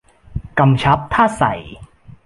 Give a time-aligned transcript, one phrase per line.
[0.59, 1.53] กำชับถ้าใส่